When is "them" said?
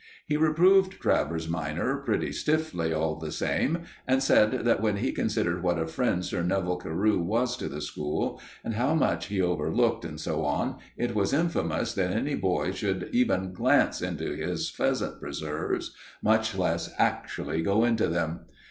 18.07-18.45